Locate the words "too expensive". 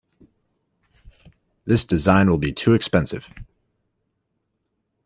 2.51-3.29